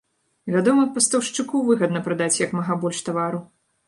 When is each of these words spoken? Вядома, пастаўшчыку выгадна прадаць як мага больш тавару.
Вядома, 0.53 0.85
пастаўшчыку 0.95 1.61
выгадна 1.67 2.01
прадаць 2.07 2.39
як 2.45 2.57
мага 2.61 2.79
больш 2.87 3.03
тавару. 3.11 3.43